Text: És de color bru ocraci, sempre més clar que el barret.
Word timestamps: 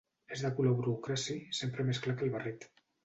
És 0.35 0.43
de 0.45 0.49
color 0.59 0.73
bru 0.79 0.93
ocraci, 0.95 1.37
sempre 1.59 1.85
més 1.91 2.01
clar 2.07 2.17
que 2.23 2.27
el 2.29 2.33
barret. 2.39 2.67